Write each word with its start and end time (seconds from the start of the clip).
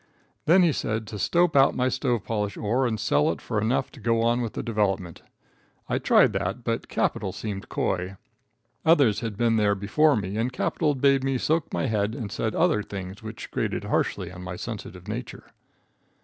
Then 0.47 0.63
he 0.63 0.71
said 0.71 1.05
to 1.05 1.19
stope 1.19 1.55
out 1.55 1.75
my 1.75 1.87
stove 1.87 2.23
polish 2.23 2.57
ore 2.57 2.87
and 2.87 2.99
sell 2.99 3.29
it 3.31 3.39
for 3.39 3.61
enough 3.61 3.91
to 3.91 3.99
go 3.99 4.23
on 4.23 4.41
with 4.41 4.53
the 4.53 4.63
development. 4.63 5.21
I 5.87 5.99
tried 5.99 6.33
that, 6.33 6.63
but 6.63 6.87
capital 6.87 7.31
seemed 7.31 7.69
coy. 7.69 8.17
Others 8.83 9.19
had 9.19 9.37
been 9.37 9.57
there 9.57 9.75
before 9.75 10.15
me 10.15 10.37
and 10.37 10.51
capital 10.51 10.95
bade 10.95 11.23
me 11.23 11.37
soak 11.37 11.71
my 11.71 11.85
head 11.85 12.15
and 12.15 12.31
said 12.31 12.55
other 12.55 12.81
things 12.81 13.21
which 13.21 13.51
grated 13.51 13.83
harshly 13.83 14.31
on 14.31 14.41
my 14.41 14.55
sensitive 14.55 15.07
nature. 15.07 15.51